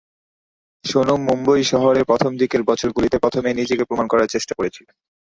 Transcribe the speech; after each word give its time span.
সোনু 0.85 1.15
মুম্বই 1.25 1.63
শহরে 1.63 2.01
প্রথম 2.03 2.31
দিকের 2.37 2.61
বছরগুলিতে 2.63 3.17
প্রথমে 3.19 3.49
নিজেকে 3.53 3.83
প্রমাণ 3.85 4.05
করার 4.07 4.27
চেষ্টা 4.27 4.53
করছিলেন। 4.55 4.95